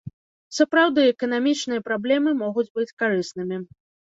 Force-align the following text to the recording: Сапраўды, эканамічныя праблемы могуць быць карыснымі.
Сапраўды, 0.59 1.01
эканамічныя 1.13 1.85
праблемы 1.91 2.35
могуць 2.43 2.67
быць 2.79 2.89
карыснымі. 3.03 3.65